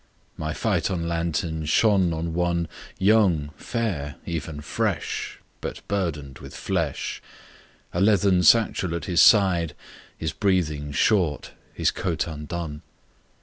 [0.35, 2.67] —My phaeton lantern shone on one
[2.97, 7.21] Young, fair, even fresh, But burdened with flesh:
[7.93, 9.75] A leathern satchel at his side,
[10.17, 12.81] His breathings short, his coat undone.